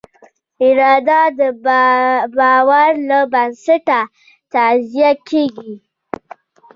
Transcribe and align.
اراده 0.65 1.21
د 1.39 1.41
باور 2.37 2.89
له 3.09 3.19
بنسټه 3.31 3.99
تغذیه 4.53 5.11
کېږي. 5.29 5.73